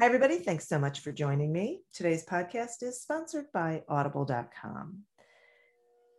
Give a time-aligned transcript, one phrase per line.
[0.00, 0.38] Hi, everybody.
[0.38, 1.80] Thanks so much for joining me.
[1.92, 5.00] Today's podcast is sponsored by audible.com.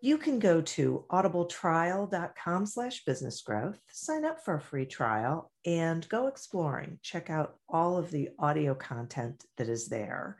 [0.01, 6.05] You can go to audibletrial.com slash business growth, sign up for a free trial, and
[6.09, 6.99] go exploring.
[7.03, 10.39] Check out all of the audio content that is there,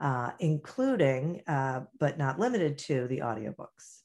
[0.00, 4.00] uh, including, uh, but not limited to, the audiobooks.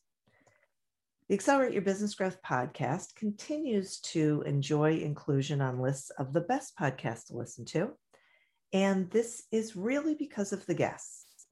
[1.30, 6.78] The Accelerate Your Business Growth podcast continues to enjoy inclusion on lists of the best
[6.78, 7.94] podcasts to listen to.
[8.74, 11.46] And this is really because of the guests.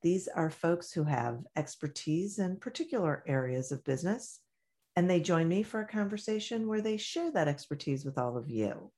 [0.00, 4.38] These are folks who have expertise in particular areas of business,
[4.94, 8.48] and they join me for a conversation where they share that expertise with all of
[8.48, 8.92] you.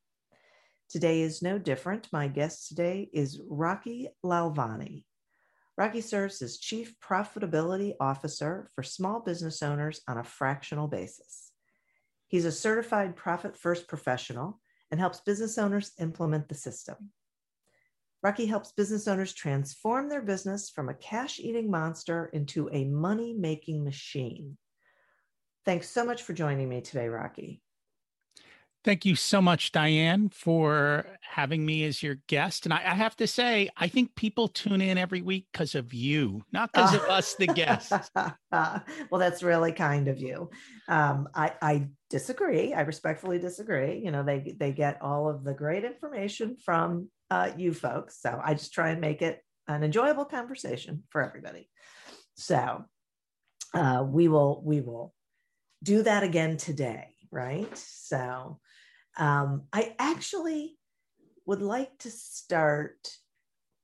[0.91, 2.08] Today is no different.
[2.12, 5.04] My guest today is Rocky Lalvani.
[5.78, 11.52] Rocky serves as Chief Profitability Officer for small business owners on a fractional basis.
[12.28, 14.60] He's a certified profit first professional
[14.91, 17.12] and helps business owners implement the system.
[18.22, 23.34] Rocky helps business owners transform their business from a cash eating monster into a money
[23.34, 24.58] making machine.
[25.64, 27.62] Thanks so much for joining me today, Rocky.
[28.82, 32.64] Thank you so much, Diane, for having me as your guest.
[32.64, 35.92] And I, I have to say, I think people tune in every week because of
[35.92, 38.10] you, not because of us, the guests.
[38.50, 38.82] well,
[39.19, 40.48] that's really kind of you.
[40.88, 42.72] Um, I, I disagree.
[42.72, 44.00] I respectfully disagree.
[44.03, 48.20] You know, they they get all of the great information from uh, you folks.
[48.20, 51.68] So I just try and make it an enjoyable conversation for everybody.
[52.34, 52.84] So
[53.74, 55.14] uh, we will we will
[55.82, 57.76] do that again today, right?
[57.76, 58.58] So
[59.16, 60.76] um, I actually
[61.46, 63.14] would like to start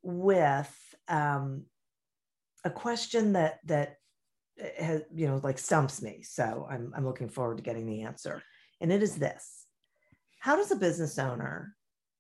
[0.03, 0.73] with
[1.09, 1.65] um,
[2.65, 3.97] a question that that
[4.79, 6.23] has you know like stumps me.
[6.23, 8.43] So I'm I'm looking forward to getting the answer,
[8.81, 9.67] and it is this:
[10.41, 11.76] How does a business owner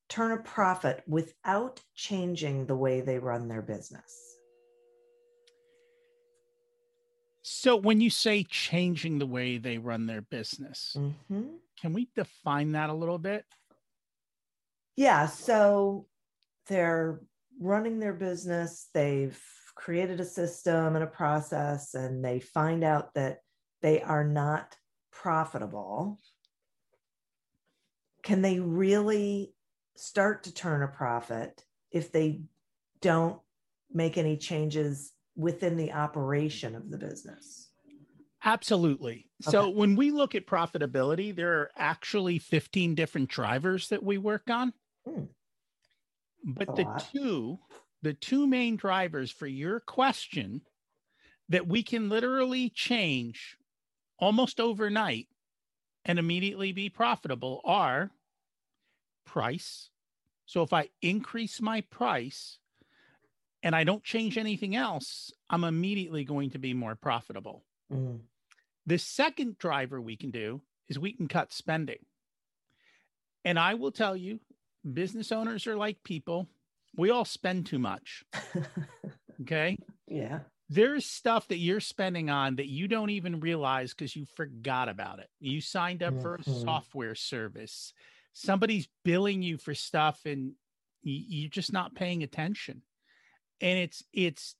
[0.09, 4.37] turn a profit without changing the way they run their business?
[7.43, 11.45] So, when you say changing the way they run their business, mm-hmm.
[11.81, 13.45] can we define that a little bit?
[14.97, 15.27] Yeah.
[15.27, 16.07] So,
[16.67, 17.21] they're
[17.61, 19.41] running their business, they've
[19.75, 23.39] created a system and a process, and they find out that
[23.83, 24.77] they are not
[25.13, 26.19] profitable.
[28.23, 29.55] Can they really
[29.97, 32.41] start to turn a profit if they
[33.01, 33.41] don't
[33.93, 37.71] make any changes within the operation of the business?
[38.45, 39.27] Absolutely.
[39.45, 39.51] Okay.
[39.51, 44.49] So when we look at profitability, there are actually 15 different drivers that we work
[44.49, 44.73] on.
[45.07, 45.25] Hmm.
[46.45, 47.09] But the lot.
[47.13, 47.59] two,
[48.03, 50.61] the two main drivers for your question
[51.49, 53.57] that we can literally change
[54.19, 55.27] almost overnight
[56.05, 58.11] and immediately be profitable are
[59.25, 59.91] price.
[60.47, 62.59] So if I increase my price
[63.63, 67.65] and I don't change anything else, I'm immediately going to be more profitable.
[67.93, 68.21] Mm.
[68.87, 71.99] The second driver we can do is we can cut spending.
[73.45, 74.41] And I will tell you
[74.93, 76.49] business owners are like people.
[76.97, 78.25] We all spend too much.
[79.43, 79.79] okay.
[80.07, 80.41] Yeah.
[80.69, 85.19] There's stuff that you're spending on that you don't even realize because you forgot about
[85.21, 85.29] it.
[85.39, 86.23] You signed up mm-hmm.
[86.23, 86.61] for a mm-hmm.
[86.63, 87.93] software service.
[88.39, 90.53] Somebody's billing you for stuff and
[91.03, 92.83] you're just not paying attention.
[93.63, 94.57] And it's it's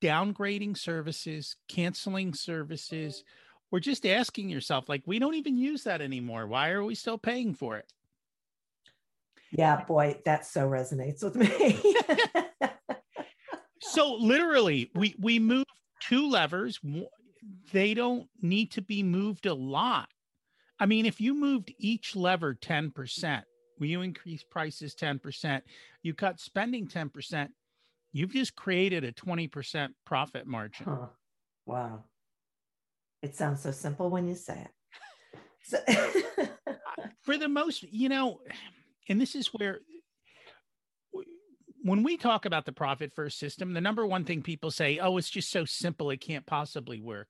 [0.00, 3.24] downgrading services, canceling services,
[3.72, 6.46] or just asking yourself, like, we don't even use that anymore.
[6.46, 7.92] Why are we still paying for it?
[9.50, 11.82] Yeah, boy, that so resonates with me.
[13.80, 15.64] so literally, we we move
[15.98, 16.78] two levers.
[17.72, 20.08] They don't need to be moved a lot.
[20.82, 23.42] I mean, if you moved each lever 10%,
[23.76, 25.62] when you increase prices 10%,
[26.02, 27.50] you cut spending 10%,
[28.12, 30.86] you've just created a 20% profit margin.
[30.86, 31.06] Huh.
[31.66, 32.02] Wow.
[33.22, 35.38] It sounds so simple when you say it.
[35.62, 35.78] So
[37.22, 38.40] For the most, you know,
[39.08, 39.78] and this is where
[41.84, 45.16] when we talk about the profit first system, the number one thing people say, oh,
[45.16, 47.28] it's just so simple, it can't possibly work.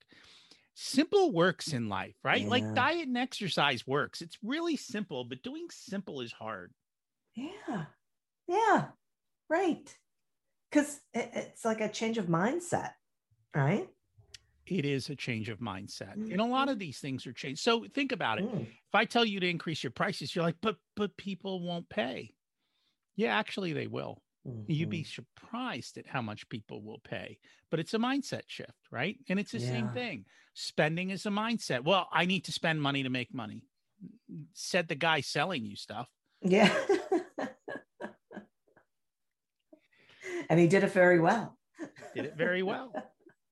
[0.75, 2.43] Simple works in life, right?
[2.43, 2.49] Yeah.
[2.49, 4.23] Like diet and exercise works.
[4.23, 6.73] It's really simple, but doing simple is hard.
[7.35, 7.85] Yeah.
[8.49, 8.87] Yeah.
[9.49, 9.95] Right.
[10.71, 12.93] Because it's like a change of mindset,
[13.55, 13.89] right?
[14.67, 16.17] It is a change of mindset.
[16.17, 16.33] Mm-hmm.
[16.33, 16.81] And a lot of mm-hmm.
[16.81, 17.61] these things are changed.
[17.61, 18.45] So think about it.
[18.45, 18.63] Mm.
[18.63, 22.33] If I tell you to increase your prices, you're like, but but people won't pay.
[23.17, 24.23] Yeah, actually they will.
[24.47, 24.73] Mm-hmm.
[24.73, 25.23] You'd be mm-hmm.
[25.23, 27.39] surprised at how much people will pay.
[27.71, 29.19] But it's a mindset shift, right?
[29.29, 29.71] And it's the yeah.
[29.71, 30.25] same thing.
[30.55, 31.85] Spending is a mindset.
[31.85, 33.63] Well, I need to spend money to make money.
[34.53, 36.09] Said the guy selling you stuff.
[36.43, 36.75] Yeah.
[40.51, 41.57] and he did it very well.
[42.15, 42.93] Did it very well.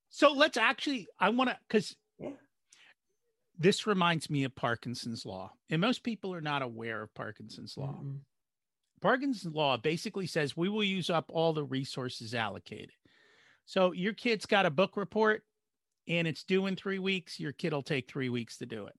[0.09, 2.31] So let's actually, I want to, because yeah.
[3.57, 5.53] this reminds me of Parkinson's law.
[5.69, 7.97] And most people are not aware of Parkinson's law.
[8.03, 8.17] Mm-hmm.
[9.01, 12.91] Parkinson's law basically says we will use up all the resources allocated.
[13.65, 15.43] So your kid's got a book report
[16.07, 18.95] and it's due in three weeks, your kid will take three weeks to do it.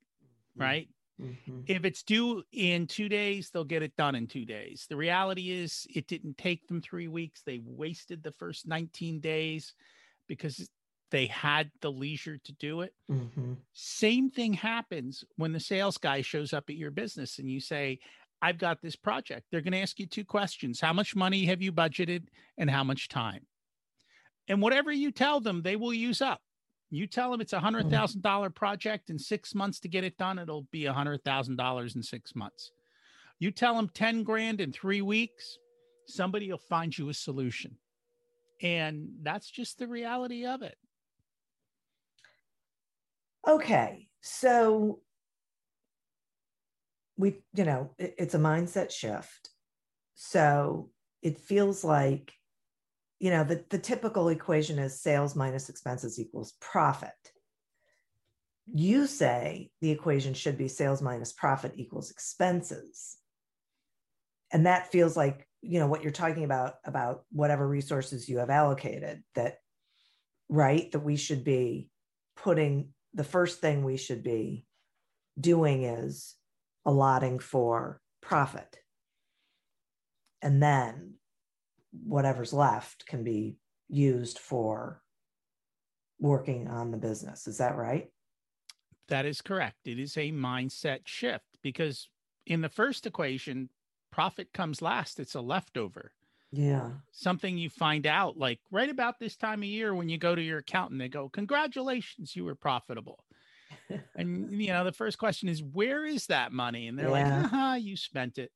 [0.57, 0.63] Mm-hmm.
[0.63, 0.89] Right.
[1.21, 1.61] Mm-hmm.
[1.67, 4.87] If it's due in two days, they'll get it done in two days.
[4.89, 7.43] The reality is, it didn't take them three weeks.
[7.45, 9.75] They wasted the first 19 days
[10.27, 10.69] because
[11.11, 12.95] they had the leisure to do it.
[13.11, 13.53] Mm-hmm.
[13.75, 18.01] Same thing happens when the sales guy shows up at your business and you say,
[18.41, 19.47] I've got this project.
[19.51, 22.25] They're going to ask you two questions How much money have you budgeted
[22.59, 23.47] and how much time?
[24.49, 26.41] And whatever you tell them, they will use up.
[26.95, 27.95] You tell them it's a hundred mm-hmm.
[27.95, 31.57] thousand dollar project in six months to get it done, it'll be a hundred thousand
[31.57, 32.71] dollars in six months.
[33.39, 35.59] You tell them 10 grand in three weeks,
[36.07, 37.77] somebody will find you a solution.
[38.61, 40.77] And that's just the reality of it.
[43.49, 44.07] Okay.
[44.21, 45.01] So
[47.17, 49.49] we, you know, it, it's a mindset shift.
[50.15, 50.91] So
[51.23, 52.35] it feels like,
[53.23, 57.13] you know, the, the typical equation is sales minus expenses equals profit.
[58.75, 63.17] You say the equation should be sales minus profit equals expenses.
[64.51, 68.51] And that feels like, you know, what you're talking about, about whatever resources you have
[68.51, 69.59] allocated, that,
[70.49, 71.91] right, that we should be
[72.35, 74.67] putting the first thing we should be
[75.39, 76.35] doing is
[76.85, 78.79] allotting for profit.
[80.43, 81.15] And then
[81.93, 83.57] whatever's left can be
[83.89, 85.03] used for
[86.19, 87.47] working on the business.
[87.47, 88.09] Is that right?
[89.09, 89.87] That is correct.
[89.87, 92.09] It is a mindset shift because
[92.47, 93.69] in the first equation,
[94.11, 96.13] profit comes last, it's a leftover.
[96.53, 96.91] Yeah.
[97.13, 100.43] Something you find out like right about this time of year when you go to
[100.43, 103.25] your accountant, they go, Congratulations, you were profitable.
[104.17, 106.89] and you know, the first question is, Where is that money?
[106.89, 107.43] And they're yeah.
[107.43, 108.53] like, uh-huh, you spent it.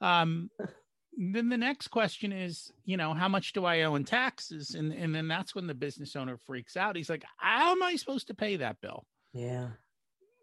[0.00, 0.50] Um,
[1.16, 4.74] then the next question is, you know, how much do I owe in taxes?
[4.74, 6.96] And and then that's when the business owner freaks out.
[6.96, 9.06] He's like, How am I supposed to pay that bill?
[9.32, 9.68] Yeah.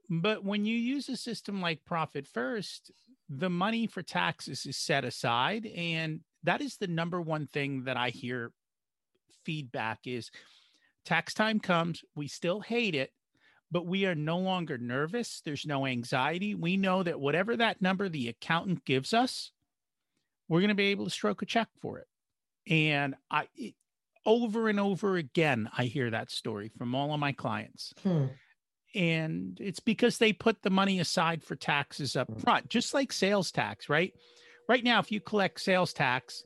[0.10, 2.92] But when you use a system like Profit First,
[3.30, 7.98] the money for taxes is set aside and that is the number one thing that
[7.98, 8.54] I hear
[9.44, 10.32] feedback is
[11.04, 13.12] tax time comes, we still hate it,
[13.70, 15.42] but we are no longer nervous.
[15.44, 16.56] There's no anxiety.
[16.56, 19.52] We know that whatever that number the accountant gives us,
[20.50, 22.08] we're going to be able to stroke a check for it.
[22.70, 23.76] And I, it,
[24.26, 27.94] over and over again, I hear that story from all of my clients.
[28.04, 28.26] Hmm.
[28.96, 32.40] And it's because they put the money aside for taxes up hmm.
[32.40, 34.14] front, just like sales tax, right?
[34.68, 36.44] right now, if you collect sales tax,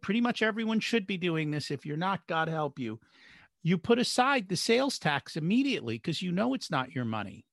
[0.00, 1.70] pretty much everyone should be doing this.
[1.70, 3.00] If you're not, God help you.
[3.62, 7.44] You put aside the sales tax immediately because you know it's not your money.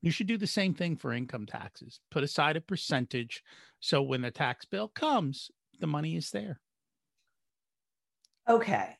[0.00, 2.00] You should do the same thing for income taxes.
[2.10, 3.42] Put aside a percentage
[3.80, 5.50] so when the tax bill comes,
[5.80, 6.60] the money is there.
[8.48, 8.96] Okay.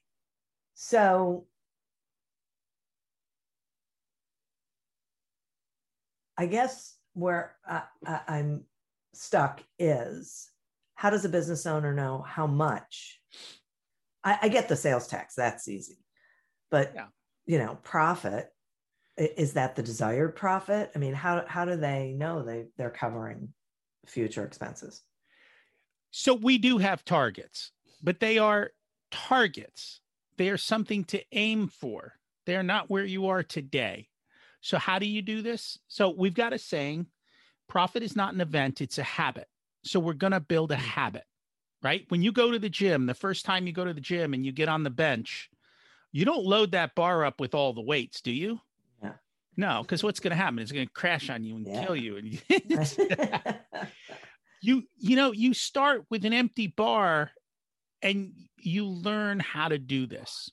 [0.75, 1.47] So
[6.37, 7.83] I guess where I,
[8.29, 8.65] am
[9.15, 10.51] stuck is
[10.95, 13.21] how does a business owner know how much?
[14.23, 15.99] I, I get the sales tax, that's easy.
[16.71, 17.07] But, yeah.
[17.47, 18.49] you know, profit,
[19.19, 20.91] is that the desired profit?
[20.95, 23.49] I mean, how, how do they know they, they're covering
[24.07, 25.03] future expenses?
[26.11, 27.73] So we do have targets,
[28.03, 28.71] but they are
[29.11, 30.01] targets.
[30.37, 32.15] They are something to aim for.
[32.47, 34.09] They're not where you are today.
[34.61, 35.79] So, how do you do this?
[35.89, 37.07] So, we've got a saying
[37.69, 39.49] profit is not an event, it's a habit.
[39.85, 40.81] So, we're going to build a mm.
[40.81, 41.25] habit,
[41.83, 42.05] right?
[42.09, 44.45] When you go to the gym, the first time you go to the gym and
[44.45, 45.51] you get on the bench,
[46.11, 48.61] you don't load that bar up with all the weights, do you?
[49.59, 50.61] No, because what's going to happen?
[50.61, 51.85] It's going to crash on you and yeah.
[51.85, 52.17] kill you.
[52.17, 52.41] And
[54.63, 57.33] you, you know, you start with an empty bar
[58.01, 60.49] and you learn how to do this.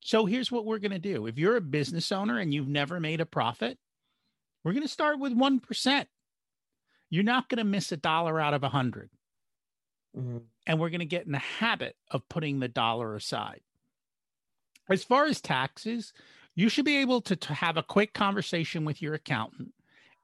[0.00, 1.26] So here's what we're going to do.
[1.26, 3.78] If you're a business owner and you've never made a profit,
[4.62, 6.06] we're going to start with 1%.
[7.08, 9.08] You're not going to miss a dollar out of a 100.
[10.18, 10.38] Mm-hmm.
[10.66, 13.62] And we're going to get in the habit of putting the dollar aside.
[14.90, 16.12] As far as taxes,
[16.54, 19.72] you should be able to, to have a quick conversation with your accountant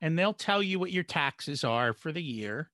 [0.01, 2.71] and they'll tell you what your taxes are for the year.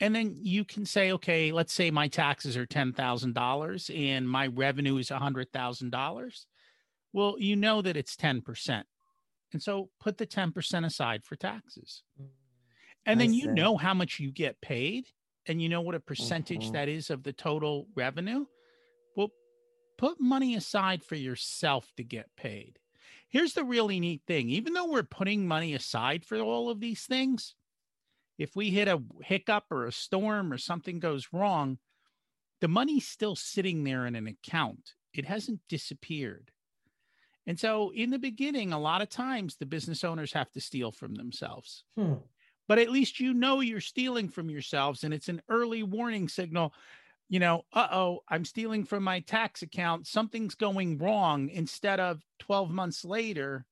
[0.00, 4.96] And then you can say okay let's say my taxes are $10000 and my revenue
[4.96, 6.44] is $100000
[7.12, 8.84] well you know that it's 10%
[9.52, 12.02] and so put the 10% aside for taxes.
[13.04, 15.06] And then you know how much you get paid
[15.46, 16.74] and you know what a percentage mm-hmm.
[16.74, 18.46] that is of the total revenue.
[19.16, 19.32] Well
[19.98, 22.78] put money aside for yourself to get paid
[23.30, 27.04] here's the really neat thing even though we're putting money aside for all of these
[27.04, 27.54] things
[28.40, 31.76] if we hit a hiccup or a storm or something goes wrong,
[32.62, 34.94] the money's still sitting there in an account.
[35.12, 36.50] It hasn't disappeared.
[37.46, 40.90] And so, in the beginning, a lot of times the business owners have to steal
[40.90, 41.84] from themselves.
[41.96, 42.14] Hmm.
[42.66, 46.72] But at least you know you're stealing from yourselves, and it's an early warning signal.
[47.30, 50.06] You know, uh oh, I'm stealing from my tax account.
[50.06, 51.48] Something's going wrong.
[51.48, 53.64] Instead of 12 months later,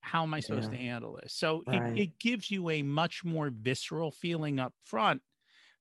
[0.00, 0.78] how am I supposed yeah.
[0.78, 1.34] to handle this?
[1.34, 1.92] So right.
[1.92, 5.20] it, it gives you a much more visceral feeling up front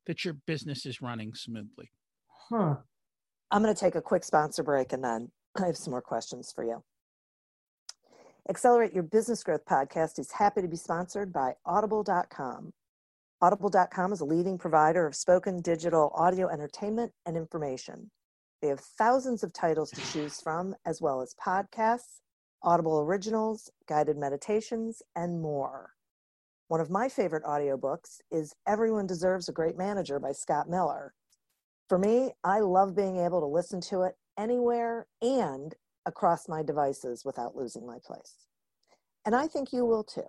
[0.08, 1.90] that your business is running smoothly.
[2.50, 2.76] Huh.
[3.50, 5.32] I'm going to take a quick sponsor break and then
[5.62, 6.84] I have some more questions for you.
[8.50, 12.74] Accelerate Your Business Growth podcast is happy to be sponsored by Audible.com.
[13.40, 18.10] Audible.com is a leading provider of spoken digital audio entertainment and information.
[18.64, 22.22] They have thousands of titles to choose from, as well as podcasts,
[22.64, 25.92] Audible originals, guided meditations, and more.
[26.68, 31.14] One of my favorite audiobooks is Everyone Deserves a Great Manager by Scott Miller.
[31.90, 35.76] For me, I love being able to listen to it anywhere and
[36.08, 38.48] across my devices without losing my place.
[39.26, 40.28] And I think you will too.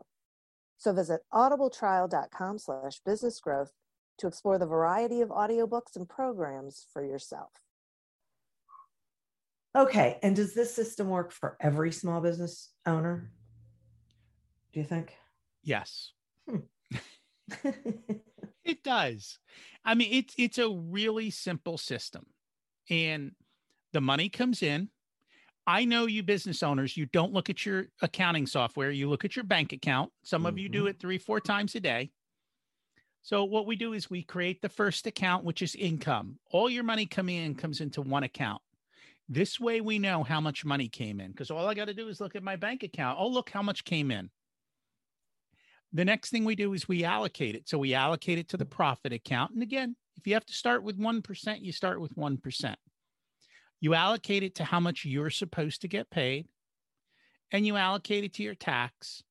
[0.79, 3.71] So visit audibletrial.com slash businessgrowth
[4.19, 7.51] to explore the variety of audiobooks and programs for yourself.
[9.77, 10.19] Okay.
[10.23, 13.31] And does this system work for every small business owner?
[14.73, 15.15] Do you think?
[15.63, 16.13] Yes.
[16.49, 16.59] Hmm.
[18.65, 19.39] it does.
[19.85, 22.27] I mean, it's it's a really simple system.
[22.91, 23.33] And
[23.93, 24.91] the money comes in.
[25.69, 29.37] I know you business owners, you don't look at your accounting software, you look at
[29.37, 30.11] your bank account.
[30.25, 30.49] Some mm-hmm.
[30.49, 30.89] of you do mm-hmm.
[30.89, 32.11] it three, four times a day.
[33.21, 36.39] So what we do is we create the first account, which is income.
[36.53, 38.63] All your money coming in comes into one account.
[39.29, 42.09] This way we know how much money came in because all I got to do
[42.09, 43.19] is look at my bank account.
[43.21, 44.31] Oh, look how much came in.
[45.93, 47.69] The next thing we do is we allocate it.
[47.69, 49.53] So we allocate it to the profit account.
[49.53, 52.75] And again, if you have to start with 1%, you start with 1%.
[53.81, 56.47] You allocate it to how much you're supposed to get paid,
[57.53, 59.23] and you allocate it to your tax.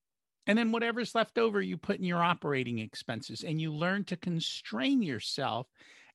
[0.45, 4.15] And then whatever's left over, you put in your operating expenses, and you learn to
[4.15, 5.67] constrain yourself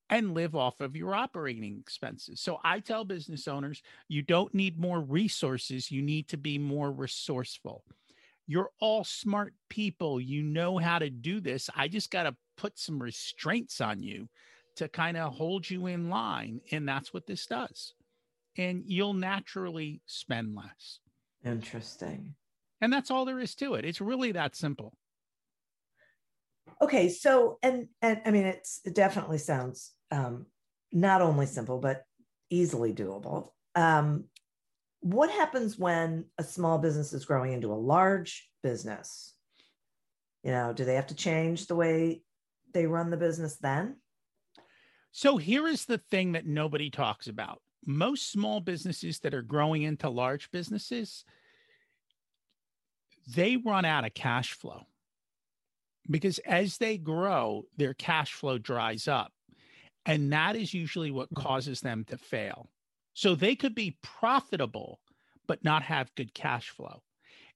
[0.09, 2.41] and live off of your operating expenses.
[2.41, 6.91] So I tell business owners, you don't need more resources, you need to be more
[6.91, 7.85] resourceful.
[8.47, 10.21] You're all smart people.
[10.21, 11.71] You know how to do this.
[11.77, 14.29] I just got to put some restraints on you
[14.77, 16.61] to kind of hold you in line.
[16.71, 17.95] And that's what this does.
[18.57, 21.01] And you'll naturally spend less.
[21.45, 22.35] Interesting.
[22.81, 23.85] And that's all there is to it.
[23.85, 24.93] It's really that simple.
[26.81, 30.47] Okay, so and and I mean it's it definitely sounds um,
[30.93, 32.03] not only simple but
[32.51, 33.51] easily doable.
[33.75, 34.25] Um,
[35.01, 39.33] what happens when a small business is growing into a large business?
[40.43, 42.23] you know, do they have to change the way
[42.73, 43.97] they run the business then?
[45.13, 47.61] So here is the thing that nobody talks about.
[47.85, 51.25] Most small businesses that are growing into large businesses,
[53.35, 54.87] they run out of cash flow
[56.11, 59.33] because as they grow, their cash flow dries up.
[60.05, 61.43] And that is usually what mm.
[61.43, 62.71] causes them to fail.
[63.15, 65.01] So they could be profitable,
[65.47, 67.03] but not have good cash flow.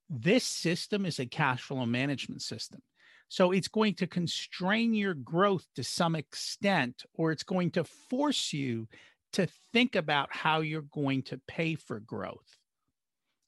[0.09, 2.83] This system is a cash flow management system.
[3.29, 8.53] So it's going to constrain your growth to some extent, or it's going to force
[8.53, 8.87] you
[9.37, 12.59] to think about how you're going to pay for growth.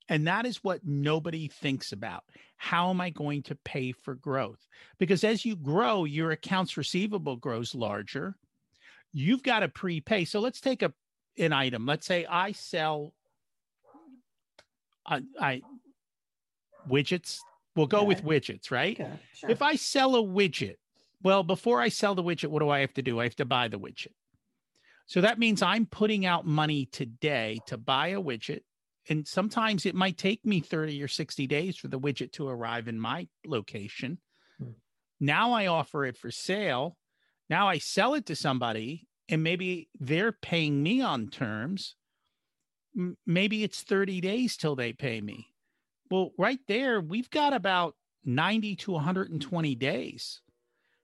[0.08, 2.24] And that is what nobody thinks about.
[2.56, 4.66] How am I going to pay for growth?
[4.98, 8.36] Because as you grow, your accounts receivable grows larger.
[9.12, 10.24] You've got to prepay.
[10.24, 10.92] So let's take a
[11.38, 11.86] an item.
[11.86, 13.14] Let's say I sell
[15.06, 15.62] I, I
[16.88, 17.38] widgets.
[17.76, 18.06] We'll go okay.
[18.06, 18.98] with widgets, right?
[18.98, 19.50] Okay, sure.
[19.50, 20.76] If I sell a widget,
[21.22, 23.20] well, before I sell the widget, what do I have to do?
[23.20, 24.12] I have to buy the widget.
[25.08, 28.60] So that means I'm putting out money today to buy a widget.
[29.08, 32.88] And sometimes it might take me 30 or 60 days for the widget to arrive
[32.88, 34.18] in my location.
[34.58, 34.72] Hmm.
[35.18, 36.98] Now I offer it for sale.
[37.48, 41.96] Now I sell it to somebody and maybe they're paying me on terms.
[42.94, 45.46] M- maybe it's 30 days till they pay me.
[46.10, 47.94] Well, right there, we've got about
[48.26, 50.42] 90 to 120 days.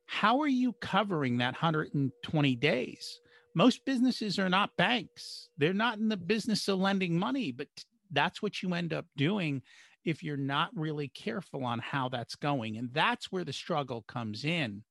[0.05, 3.21] How are you covering that 120 days?
[3.55, 5.49] Most businesses are not banks.
[5.57, 7.69] They're not in the business of lending money, but
[8.11, 9.63] that's what you end up doing
[10.05, 12.77] if you're not really careful on how that's going.
[12.77, 14.83] And that's where the struggle comes in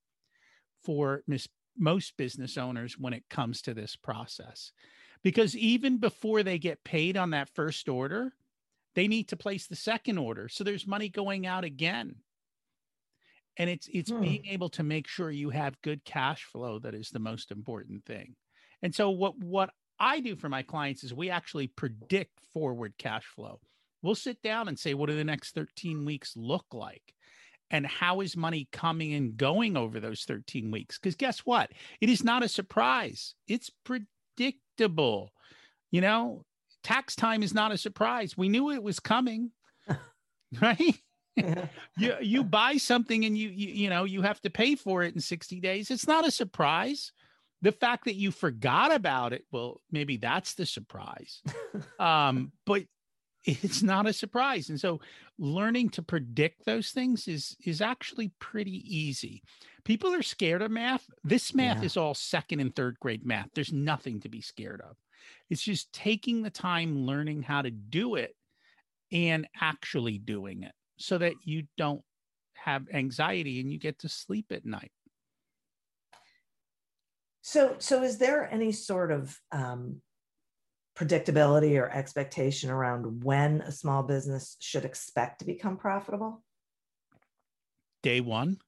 [0.84, 4.72] for mis- most business owners when it comes to this process.
[5.24, 8.34] Because even before they get paid on that first order,
[8.96, 10.50] they need to place the second order.
[10.50, 12.15] So there's money going out again.
[13.58, 14.22] And it's it's hmm.
[14.22, 18.03] being able to make sure you have good cash flow that is the most important
[18.05, 18.36] thing.
[18.83, 23.24] And so what what I do for my clients is we actually predict forward cash
[23.24, 23.59] flow.
[24.03, 27.15] We'll sit down and say what do the next 13 weeks look like?
[27.72, 31.00] And how is money coming and going over those 13 weeks?
[31.00, 31.72] Because guess what?
[32.01, 33.33] It is not a surprise.
[33.48, 35.31] It's predictable.
[35.89, 36.43] You know,
[36.83, 38.37] tax time is not a surprise.
[38.37, 39.51] We knew it was coming,
[40.61, 41.00] right?
[41.98, 45.15] you you buy something and you, you you know you have to pay for it
[45.15, 45.89] in 60 days.
[45.89, 47.11] It's not a surprise.
[47.63, 51.41] The fact that you forgot about it, well, maybe that's the surprise.
[51.99, 52.83] um, but
[53.45, 54.69] it's not a surprise.
[54.69, 55.01] And so
[55.39, 59.41] learning to predict those things is is actually pretty easy.
[59.83, 61.05] People are scared of math.
[61.23, 61.85] This math yeah.
[61.85, 63.49] is all second and third grade math.
[63.53, 64.95] There's nothing to be scared of.
[65.49, 68.35] It's just taking the time learning how to do it
[69.11, 72.01] and actually doing it so that you don't
[72.55, 74.91] have anxiety and you get to sleep at night.
[77.44, 80.01] So, so is there any sort of um,
[80.98, 86.42] predictability or expectation around when a small business should expect to become profitable?
[88.01, 88.60] Day one.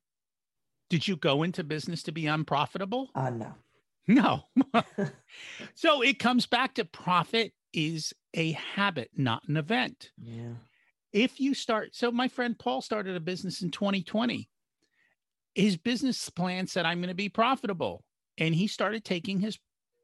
[0.90, 3.10] Did you go into business to be unprofitable?
[3.16, 3.54] Uh, no.
[4.08, 4.44] No.
[5.74, 10.12] so it comes back to profit is a habit, not an event.
[10.22, 10.54] Yeah.
[11.14, 14.50] If you start, so my friend Paul started a business in 2020.
[15.56, 18.04] His business plan said, I'm going to be profitable.
[18.38, 19.58] And he started taking his,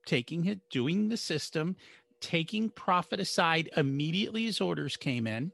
[0.06, 1.76] taking it, doing the system,
[2.20, 5.52] taking profit aside immediately as orders came in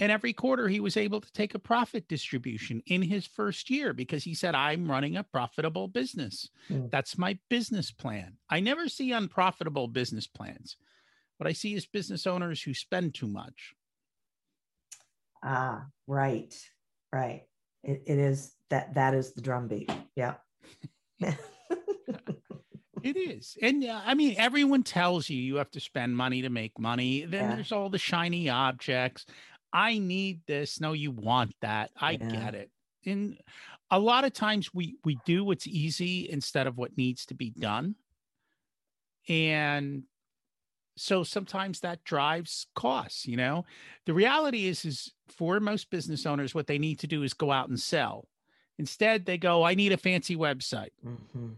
[0.00, 3.92] and every quarter, he was able to take a profit distribution in his first year
[3.92, 6.48] because he said, I'm running a profitable business.
[6.70, 6.90] Mm.
[6.90, 8.34] That's my business plan.
[8.48, 10.76] I never see unprofitable business plans.
[11.38, 13.74] What I see is business owners who spend too much.
[15.42, 16.54] Ah, right,
[17.12, 17.42] right.
[17.82, 19.90] It, it is that that is the drumbeat.
[20.14, 20.34] Yeah.
[23.02, 23.56] it is.
[23.62, 27.24] And uh, I mean, everyone tells you you have to spend money to make money.
[27.24, 27.54] Then yeah.
[27.56, 29.26] there's all the shiny objects.
[29.72, 30.80] I need this.
[30.80, 31.90] No, you want that.
[31.96, 32.28] I yeah.
[32.28, 32.70] get it.
[33.04, 33.38] And
[33.90, 37.50] a lot of times we we do what's easy instead of what needs to be
[37.50, 37.94] done.
[39.28, 40.04] And
[40.96, 43.64] so sometimes that drives costs, you know.
[44.06, 47.52] The reality is is for most business owners what they need to do is go
[47.52, 48.26] out and sell.
[48.78, 50.90] Instead, they go, I need a fancy website.
[51.04, 51.48] Mm-hmm.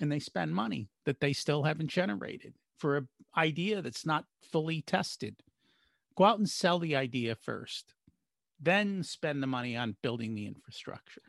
[0.00, 4.82] And they spend money that they still haven't generated for an idea that's not fully
[4.82, 5.36] tested.
[6.16, 7.94] Go out and sell the idea first,
[8.60, 11.22] then spend the money on building the infrastructure.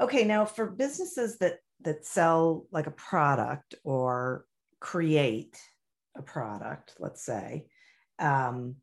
[0.00, 4.46] Okay, now for businesses that that sell like a product or
[4.80, 5.58] create
[6.16, 7.66] a product, let's say,
[8.18, 8.76] um,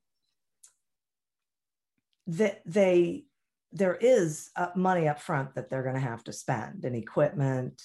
[2.27, 3.25] that they
[3.73, 7.81] there is uh, money up front that they're going to have to spend in equipment,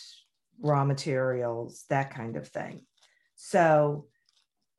[0.60, 2.82] raw materials, that kind of thing.
[3.34, 4.06] So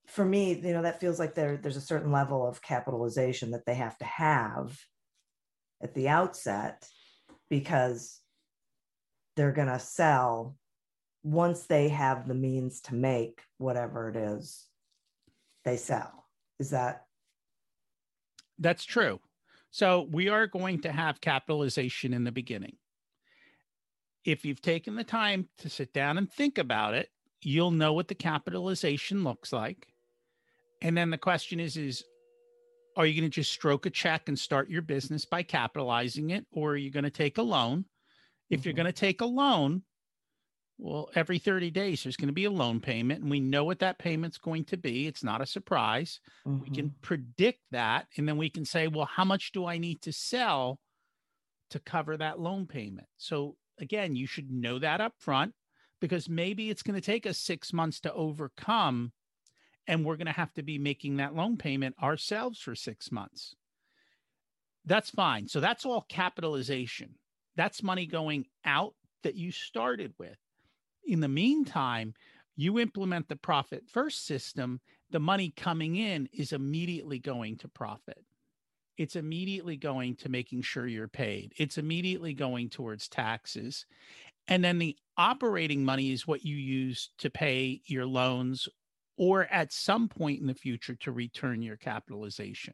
[0.08, 3.66] for me, you know, that feels like there, there's a certain level of capitalization that
[3.66, 4.78] they have to have
[5.82, 6.88] at the outset
[7.50, 8.20] because
[9.36, 10.56] they're going to sell
[11.24, 14.66] once they have the means to make whatever it is
[15.66, 16.26] they sell.
[16.60, 17.04] Is that?
[18.58, 19.20] That's true.
[19.72, 22.78] So we are going to have capitalization in the beginning.
[24.25, 27.10] If you've taken the time to sit down and think about it,
[27.41, 29.88] you'll know what the capitalization looks like.
[30.82, 32.03] And then the question is is
[32.95, 36.45] are you going to just stroke a check and start your business by capitalizing it
[36.51, 37.86] or are you going to take a loan?
[38.49, 38.67] If mm-hmm.
[38.67, 39.84] you're going to take a loan,
[40.80, 43.80] well, every 30 days, there's going to be a loan payment, and we know what
[43.80, 45.08] that payment's going to be.
[45.08, 46.19] It's not a surprise.
[46.47, 46.63] Mm-hmm.
[46.63, 47.01] We can mm-hmm.
[47.01, 48.06] predict that.
[48.17, 50.80] And then we can say, well, how much do I need to sell
[51.71, 53.08] to cover that loan payment?
[53.17, 55.54] So, again, you should know that up front
[56.00, 59.12] because maybe it's going to take us six months to overcome,
[59.88, 63.56] and we're going to have to be making that loan payment ourselves for six months.
[64.86, 65.48] That's fine.
[65.48, 67.16] So, that's all capitalization.
[67.56, 70.38] That's money going out that you started with
[71.08, 72.13] in the meantime,
[72.56, 78.24] you implement the profit first system, the money coming in is immediately going to profit.
[78.97, 81.53] It's immediately going to making sure you're paid.
[81.57, 83.86] It's immediately going towards taxes.
[84.47, 88.67] And then the operating money is what you use to pay your loans
[89.17, 92.73] or at some point in the future to return your capitalization.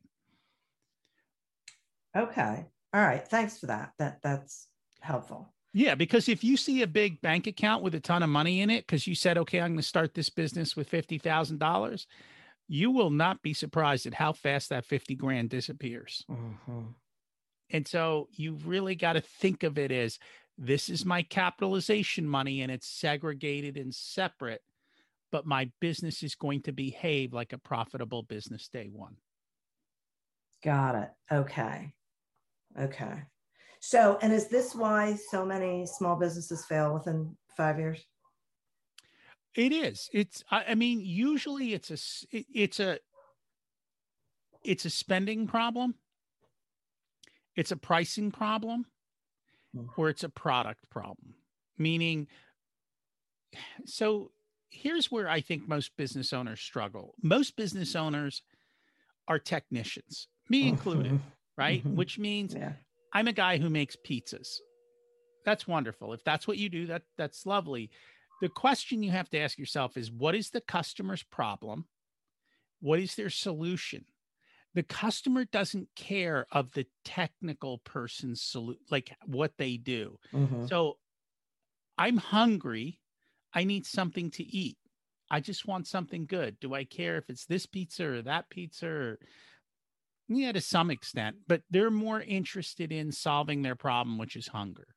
[2.16, 2.66] Okay.
[2.94, 3.28] All right.
[3.28, 3.94] Thanks for that.
[3.98, 4.68] That that's
[5.02, 5.54] helpful.
[5.74, 8.70] Yeah, because if you see a big bank account with a ton of money in
[8.70, 12.06] it, because you said, okay, I'm going to start this business with $50,000,
[12.68, 16.26] you will not be surprised at how fast that 50 grand disappears.
[16.30, 16.82] Mm-hmm.
[17.70, 20.20] And so you've really got to think of it as
[20.58, 24.62] this is my capitalization money and it's segregated and separate,
[25.32, 29.16] but my business is going to behave like a profitable business day one.
[30.64, 31.10] Got it.
[31.32, 31.94] Okay.
[32.80, 33.24] Okay.
[33.80, 38.06] So, and is this why so many small businesses fail within five years?
[39.56, 40.10] It is.
[40.14, 40.44] It's.
[40.50, 41.98] I mean, usually it's a.
[42.32, 43.00] It's a.
[44.64, 45.96] It's a spending problem.
[47.56, 48.86] It's a pricing problem,
[49.76, 49.88] mm.
[49.96, 51.36] or it's a product problem.
[51.78, 52.28] Meaning,
[53.86, 54.32] so
[54.70, 57.14] here's where I think most business owners struggle.
[57.22, 58.42] Most business owners
[59.28, 61.20] are technicians, me included,
[61.58, 61.80] right?
[61.80, 61.96] Mm-hmm.
[61.96, 62.74] Which means yeah.
[63.14, 64.58] I'm a guy who makes pizzas.
[65.46, 66.14] That's wonderful.
[66.14, 67.92] If that's what you do, that that's lovely.
[68.44, 71.86] The question you have to ask yourself is what is the customer's problem?
[72.82, 74.04] What is their solution?
[74.74, 80.20] The customer doesn't care of the technical person's solution, like what they do.
[80.34, 80.66] Mm-hmm.
[80.66, 80.98] So
[81.98, 83.00] I'm hungry.
[83.54, 84.76] I need something to eat.
[85.32, 86.60] I just want something good.
[86.60, 89.20] Do I care if it's this pizza or that pizza or
[90.28, 94.88] yeah, to some extent, but they're more interested in solving their problem, which is hunger.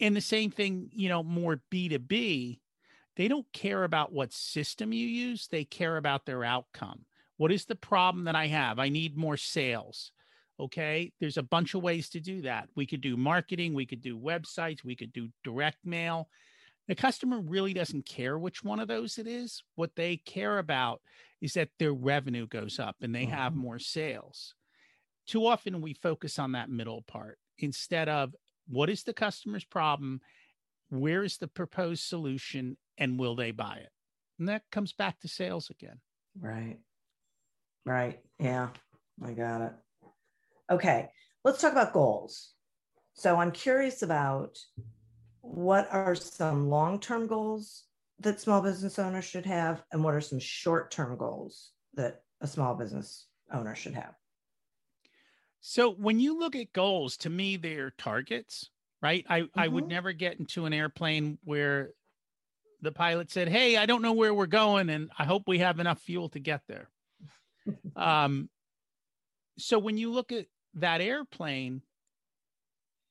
[0.00, 2.58] And the same thing, you know, more B2B,
[3.16, 7.04] they don't care about what system you use, they care about their outcome.
[7.36, 8.78] What is the problem that I have?
[8.78, 10.12] I need more sales.
[10.58, 11.12] Okay.
[11.20, 12.68] There's a bunch of ways to do that.
[12.76, 16.28] We could do marketing, we could do websites, we could do direct mail.
[16.88, 19.62] The customer really doesn't care which one of those it is.
[19.76, 21.00] What they care about
[21.40, 23.62] is that their revenue goes up and they have mm-hmm.
[23.62, 24.54] more sales.
[25.26, 28.34] Too often we focus on that middle part instead of
[28.70, 30.20] what is the customer's problem,
[30.88, 33.90] where is the proposed solution, and will they buy it?
[34.38, 36.00] And that comes back to sales again.
[36.38, 36.78] Right.
[37.84, 38.20] Right.
[38.38, 38.68] Yeah.
[39.22, 39.72] I got it.
[40.70, 41.08] Okay.
[41.44, 42.52] Let's talk about goals.
[43.14, 44.56] So I'm curious about
[45.42, 47.84] what are some long term goals
[48.20, 52.74] that small business owners should have and what are some short-term goals that a small
[52.74, 54.14] business owner should have
[55.60, 58.70] so when you look at goals to me they're targets
[59.02, 59.60] right i mm-hmm.
[59.60, 59.92] i would mm-hmm.
[59.92, 61.90] never get into an airplane where
[62.82, 65.80] the pilot said hey i don't know where we're going and i hope we have
[65.80, 66.88] enough fuel to get there
[67.96, 68.48] um
[69.58, 71.82] so when you look at that airplane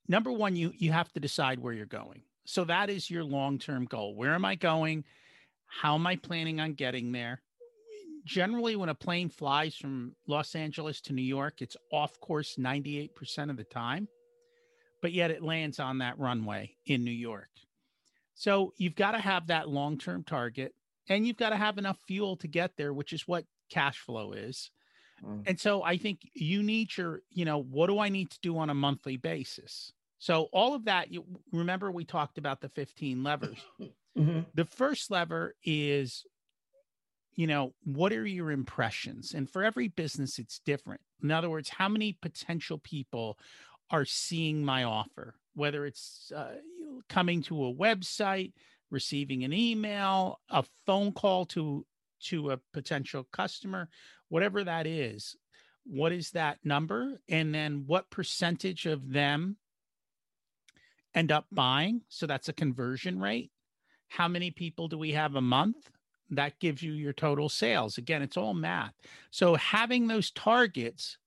[0.08, 3.58] number one you you have to decide where you're going so that is your long
[3.58, 4.16] term goal.
[4.16, 5.04] Where am I going?
[5.66, 7.40] How am I planning on getting there?
[8.24, 13.50] Generally, when a plane flies from Los Angeles to New York, it's off course 98%
[13.50, 14.08] of the time,
[15.02, 17.48] but yet it lands on that runway in New York.
[18.34, 20.74] So you've got to have that long term target
[21.08, 24.32] and you've got to have enough fuel to get there, which is what cash flow
[24.32, 24.70] is.
[25.24, 25.42] Mm.
[25.46, 28.56] And so I think you need your, you know, what do I need to do
[28.58, 29.92] on a monthly basis?
[30.18, 33.58] So all of that, you remember we talked about the 15 levers.
[34.18, 34.40] Mm-hmm.
[34.54, 36.26] The first lever is,
[37.40, 39.32] you know, what are your impressions?
[39.32, 41.00] And for every business, it's different.
[41.22, 43.38] In other words, how many potential people
[43.90, 46.56] are seeing my offer, whether it's uh,
[47.08, 48.52] coming to a website,
[48.90, 51.86] receiving an email, a phone call to
[52.24, 53.88] to a potential customer,
[54.28, 55.34] whatever that is.
[55.84, 57.22] What is that number?
[57.26, 59.56] And then what percentage of them
[61.14, 62.02] end up buying?
[62.10, 63.50] So that's a conversion rate.
[64.08, 65.90] How many people do we have a month?
[66.30, 67.98] That gives you your total sales.
[67.98, 68.94] Again, it's all math.
[69.30, 71.18] So having those targets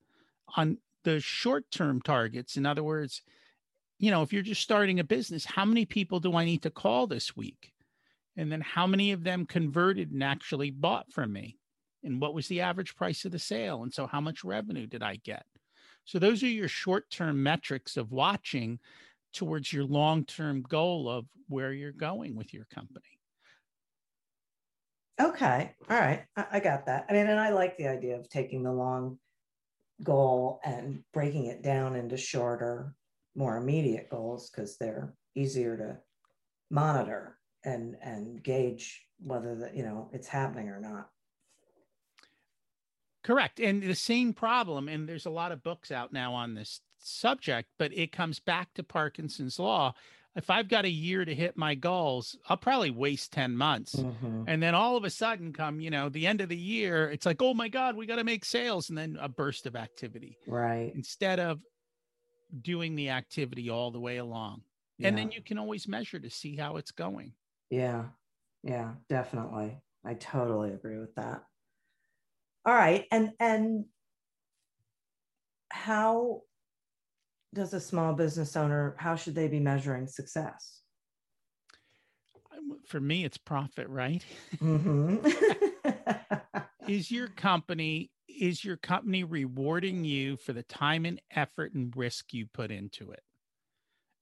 [0.56, 3.22] on the short term targets, in other words,
[4.00, 6.70] you know, if you're just starting a business, how many people do I need to
[6.70, 7.74] call this week?
[8.36, 11.58] And then how many of them converted and actually bought from me?
[12.04, 13.84] And what was the average price of the sale?
[13.84, 15.46] And so how much revenue did I get?
[16.06, 18.80] So those are your short term metrics of watching
[19.34, 23.13] towards your long term goal of where you're going with your company.
[25.22, 25.76] Okay.
[25.90, 26.24] All right.
[26.36, 27.06] I, I, got that.
[27.10, 29.20] I mean, and I like the idea of taking the long
[30.02, 32.96] goal and breaking it down into shorter
[33.36, 35.98] more immediate goals because they're easier to
[36.70, 41.10] monitor and and gauge whether that you know it's happening or not
[43.24, 46.82] correct and the same problem and there's a lot of books out now on this
[46.98, 49.94] subject but it comes back to parkinson's law
[50.36, 54.44] if i've got a year to hit my goals i'll probably waste 10 months mm-hmm.
[54.48, 57.26] and then all of a sudden come you know the end of the year it's
[57.26, 60.38] like oh my god we got to make sales and then a burst of activity
[60.48, 61.60] right instead of
[62.62, 64.62] doing the activity all the way along.
[64.98, 65.10] Yeah.
[65.10, 67.34] And then you can always measure to see how it's going.
[67.70, 68.06] Yeah.
[68.64, 69.82] Yeah, definitely.
[70.06, 71.44] I totally agree with that.
[72.66, 73.06] All right.
[73.12, 73.86] And and
[75.70, 76.42] how
[77.54, 80.82] does a small business owner how should they be measuring success?
[82.88, 84.24] For me it's profit, right?
[84.58, 85.28] Mm-hmm.
[86.88, 92.34] Is your company is your company rewarding you for the time and effort and risk
[92.34, 93.24] you put into it?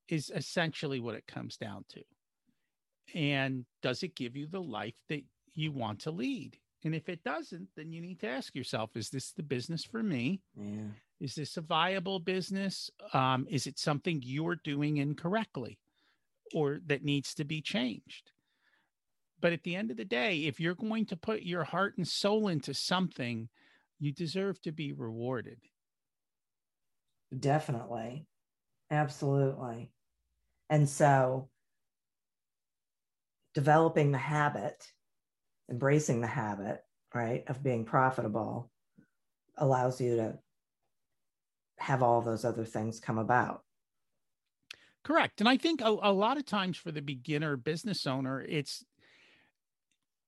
[0.09, 2.03] Is essentially what it comes down to.
[3.15, 6.57] And does it give you the life that you want to lead?
[6.83, 10.03] And if it doesn't, then you need to ask yourself is this the business for
[10.03, 10.41] me?
[10.55, 10.89] Yeah.
[11.21, 12.89] Is this a viable business?
[13.13, 15.77] Um, is it something you're doing incorrectly
[16.51, 18.31] or that needs to be changed?
[19.39, 22.07] But at the end of the day, if you're going to put your heart and
[22.07, 23.49] soul into something,
[23.99, 25.59] you deserve to be rewarded.
[27.37, 28.25] Definitely.
[28.89, 29.91] Absolutely.
[30.71, 31.49] And so
[33.53, 34.87] developing the habit,
[35.69, 38.71] embracing the habit, right, of being profitable
[39.57, 40.39] allows you to
[41.81, 43.63] have all those other things come about.
[45.03, 45.41] Correct.
[45.41, 48.85] And I think a, a lot of times for the beginner business owner, it's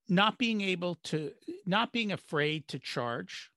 [0.09, 1.31] not being able to,
[1.65, 3.51] not being afraid to charge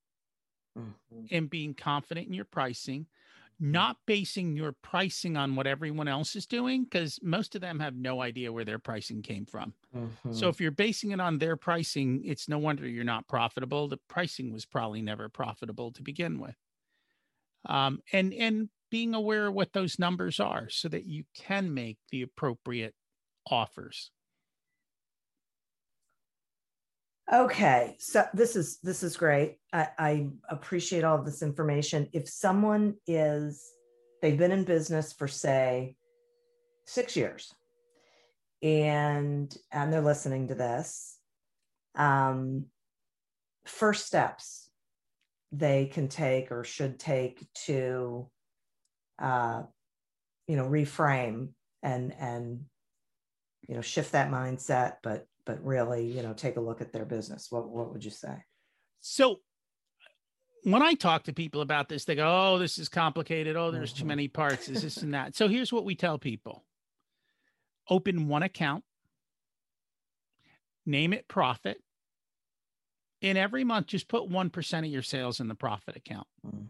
[0.78, 1.24] mm-hmm.
[1.30, 3.06] and being confident in your pricing,
[3.58, 7.96] not basing your pricing on what everyone else is doing, because most of them have
[7.96, 9.72] no idea where their pricing came from.
[9.96, 10.32] Mm-hmm.
[10.32, 13.88] So if you're basing it on their pricing, it's no wonder you're not profitable.
[13.88, 16.56] The pricing was probably never profitable to begin with.
[17.66, 21.98] Um, and and being aware of what those numbers are so that you can make
[22.10, 22.94] the appropriate
[23.50, 24.10] offers.
[27.32, 29.56] Okay, so this is this is great.
[29.72, 32.08] I, I appreciate all this information.
[32.12, 33.64] If someone is
[34.22, 35.96] they've been in business for say
[36.86, 37.52] six years,
[38.62, 41.18] and and they're listening to this,
[41.96, 42.66] um,
[43.64, 44.65] first steps
[45.58, 48.28] they can take or should take to,
[49.18, 49.62] uh,
[50.46, 51.48] you know, reframe
[51.82, 52.64] and and
[53.68, 57.04] you know shift that mindset, but but really, you know, take a look at their
[57.04, 57.48] business.
[57.50, 58.44] What what would you say?
[59.00, 59.40] So
[60.64, 63.56] when I talk to people about this, they go, "Oh, this is complicated.
[63.56, 64.02] Oh, there's mm-hmm.
[64.02, 64.68] too many parts.
[64.68, 66.64] Is this and that." So here's what we tell people:
[67.88, 68.84] open one account,
[70.84, 71.78] name it profit,
[73.22, 76.66] and every month just put one percent of your sales in the profit account, mm.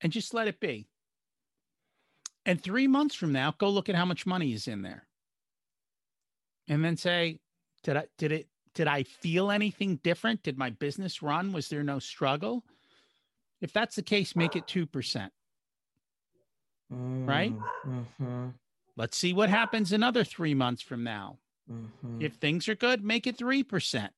[0.00, 0.88] and just let it be.
[2.44, 5.06] And three months from now, go look at how much money is in there,
[6.68, 7.38] and then say,
[7.82, 10.42] did I did it did I feel anything different?
[10.42, 11.52] Did my business run?
[11.52, 12.64] Was there no struggle?
[13.60, 15.30] If that's the case, make it 2%.
[16.92, 17.54] Mm, right?
[17.86, 18.48] Mm-hmm.
[18.96, 21.38] Let's see what happens another three months from now.
[21.70, 22.20] Mm-hmm.
[22.20, 24.08] If things are good, make it 3%.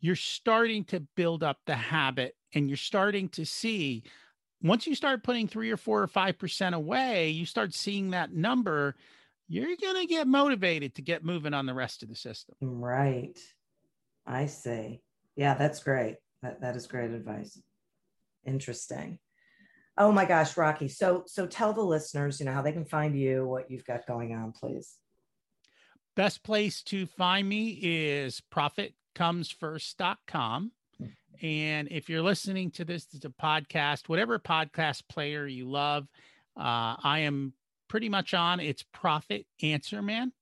[0.00, 4.04] You're starting to build up the habit and you're starting to see
[4.62, 8.32] once you start putting three or four or five percent away, you start seeing that
[8.32, 8.96] number,
[9.48, 12.54] you're going to get motivated to get moving on the rest of the system.
[12.62, 13.38] Mm, right.
[14.26, 15.02] I see.
[15.36, 16.16] Yeah, that's great.
[16.42, 17.60] That, that is great advice.
[18.44, 19.18] Interesting.
[19.98, 20.88] Oh my gosh, Rocky.
[20.88, 24.06] So so tell the listeners, you know, how they can find you, what you've got
[24.06, 24.96] going on, please.
[26.14, 28.40] Best place to find me is
[29.16, 30.72] profitcomesfirst.com.
[31.42, 36.06] And if you're listening to this as a podcast, whatever podcast player you love,
[36.56, 37.52] uh, I am
[37.88, 38.58] pretty much on.
[38.58, 40.32] It's Profit Answer Man.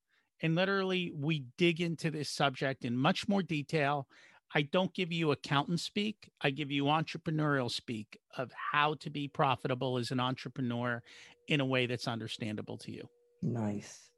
[0.40, 4.06] And literally, we dig into this subject in much more detail.
[4.54, 9.26] I don't give you accountant speak, I give you entrepreneurial speak of how to be
[9.26, 11.02] profitable as an entrepreneur
[11.48, 13.08] in a way that's understandable to you.
[13.42, 14.10] Nice.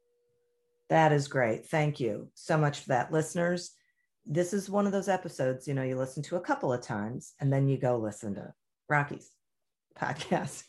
[0.89, 1.65] That is great.
[1.65, 3.71] Thank you so much for that, listeners.
[4.29, 7.33] This is one of those episodes, you know, you listen to a couple of times
[7.39, 8.53] and then you go listen to
[8.89, 9.31] Rocky's
[9.99, 10.63] podcast.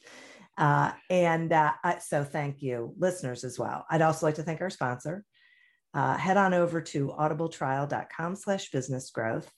[0.56, 3.84] Uh, and uh, so thank you, listeners, as well.
[3.90, 5.24] I'd also like to thank our sponsor.
[5.94, 9.50] Uh, head on over to audibletrial.com slash business growth,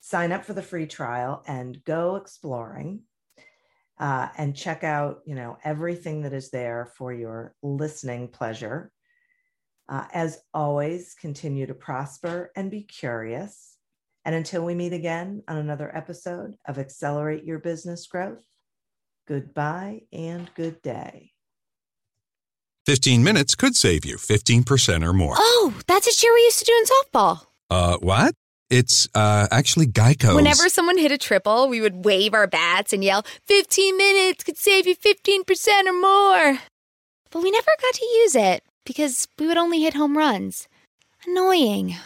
[0.00, 3.00] sign up for the free trial and go exploring
[3.98, 8.90] uh, and check out, you know, everything that is there for your listening pleasure.
[9.88, 13.76] Uh, as always, continue to prosper and be curious.
[14.24, 18.44] And until we meet again on another episode of Accelerate Your Business Growth,
[19.28, 21.32] goodbye and good day.
[22.86, 25.34] 15 minutes could save you 15% or more.
[25.36, 27.46] Oh, that's a cheer we used to do in softball.
[27.70, 28.34] Uh, what?
[28.70, 30.34] It's uh, actually Geico.
[30.34, 34.56] Whenever someone hit a triple, we would wave our bats and yell, 15 minutes could
[34.56, 36.58] save you 15% or more.
[37.30, 40.68] But we never got to use it because we would only hit home runs.
[41.26, 41.96] Annoying.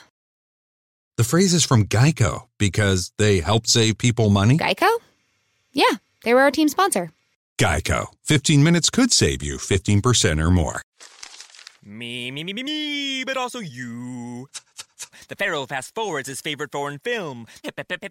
[1.17, 4.57] The phrase is from Geico because they help save people money.
[4.57, 4.89] Geico?
[5.73, 7.11] Yeah, they were our team sponsor.
[7.59, 8.07] Geico.
[8.25, 10.81] 15 minutes could save you 15% or more.
[11.85, 14.49] Me, me, me, me, me, but also you.
[15.29, 17.47] The Pharaoh fast forwards his favorite foreign film,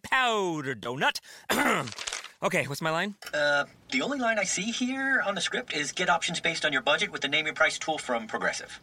[0.04, 1.20] Powder Donut.
[2.44, 3.16] okay, what's my line?
[3.34, 6.74] Uh, the only line I see here on the script is get options based on
[6.74, 8.80] your budget with the name your price tool from Progressive.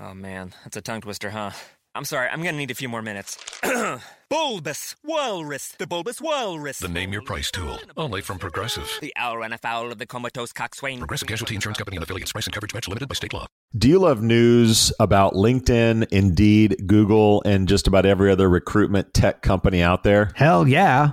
[0.00, 1.50] Oh man, that's a tongue twister, huh?
[1.94, 3.38] I'm sorry, I'm gonna need a few more minutes.
[4.28, 6.78] bulbous Walrus, the Bulbous Walrus.
[6.78, 8.90] The Name Your Price tool, only from Progressive.
[9.00, 10.98] The owl ran afoul of the comatose coxswain.
[10.98, 12.32] Progressive Casualty Insurance Company and affiliates.
[12.32, 13.46] Price and coverage match limited by state law.
[13.78, 19.40] Do you love news about LinkedIn, Indeed, Google, and just about every other recruitment tech
[19.40, 20.32] company out there?
[20.34, 21.12] Hell yeah.